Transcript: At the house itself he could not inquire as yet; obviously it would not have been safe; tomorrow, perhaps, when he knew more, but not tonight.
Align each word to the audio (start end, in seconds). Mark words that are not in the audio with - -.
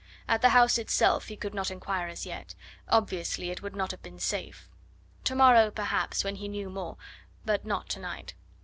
At 0.27 0.41
the 0.41 0.49
house 0.49 0.79
itself 0.79 1.27
he 1.27 1.35
could 1.37 1.53
not 1.53 1.69
inquire 1.69 2.07
as 2.07 2.25
yet; 2.25 2.55
obviously 2.89 3.51
it 3.51 3.61
would 3.61 3.75
not 3.75 3.91
have 3.91 4.01
been 4.01 4.17
safe; 4.17 4.67
tomorrow, 5.23 5.69
perhaps, 5.69 6.23
when 6.23 6.37
he 6.37 6.47
knew 6.47 6.71
more, 6.71 6.97
but 7.45 7.65
not 7.65 7.87
tonight. 7.87 8.33